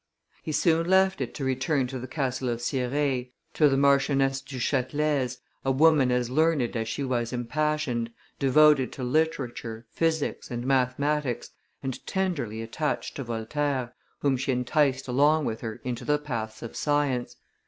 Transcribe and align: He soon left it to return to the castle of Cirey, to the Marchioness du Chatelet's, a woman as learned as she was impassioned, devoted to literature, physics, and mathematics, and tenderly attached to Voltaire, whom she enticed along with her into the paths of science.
He 0.41 0.51
soon 0.51 0.89
left 0.89 1.21
it 1.21 1.35
to 1.35 1.45
return 1.45 1.85
to 1.85 1.99
the 1.99 2.07
castle 2.07 2.49
of 2.49 2.59
Cirey, 2.59 3.33
to 3.53 3.69
the 3.69 3.77
Marchioness 3.77 4.41
du 4.41 4.57
Chatelet's, 4.57 5.37
a 5.63 5.69
woman 5.71 6.11
as 6.11 6.31
learned 6.31 6.75
as 6.75 6.87
she 6.87 7.03
was 7.03 7.31
impassioned, 7.31 8.09
devoted 8.39 8.91
to 8.93 9.03
literature, 9.03 9.85
physics, 9.91 10.49
and 10.49 10.65
mathematics, 10.65 11.51
and 11.83 12.03
tenderly 12.07 12.63
attached 12.63 13.15
to 13.17 13.23
Voltaire, 13.23 13.93
whom 14.21 14.37
she 14.37 14.51
enticed 14.51 15.07
along 15.07 15.45
with 15.45 15.61
her 15.61 15.79
into 15.83 16.03
the 16.03 16.17
paths 16.17 16.63
of 16.63 16.75
science. 16.75 17.35